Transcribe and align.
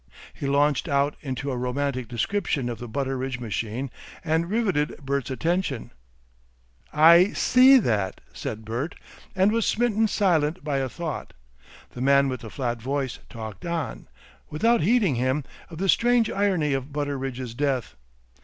He 0.33 0.47
launched 0.47 0.87
out 0.87 1.15
into 1.21 1.51
a 1.51 1.55
romantic 1.57 2.07
description 2.07 2.69
of 2.69 2.79
the 2.79 2.87
Butteridge 2.87 3.39
machine 3.39 3.91
and 4.25 4.49
riveted 4.49 4.95
Bert's 5.05 5.29
attention. 5.29 5.91
"I 6.91 7.33
SEE 7.33 7.77
that," 7.77 8.19
said 8.33 8.65
Bert, 8.65 8.95
and 9.35 9.51
was 9.51 9.67
smitten 9.67 10.07
silent 10.07 10.63
by 10.63 10.77
a 10.79 10.89
thought. 10.89 11.33
The 11.91 12.01
man 12.01 12.29
with 12.29 12.41
the 12.41 12.49
flat 12.49 12.81
voice 12.81 13.19
talked 13.29 13.63
on, 13.63 14.07
without 14.49 14.81
heeding 14.81 15.17
him, 15.17 15.43
of 15.69 15.77
the 15.77 15.87
strange 15.87 16.31
irony 16.31 16.73
of 16.73 16.91
Butteridge's 16.91 17.53
death. 17.53 17.93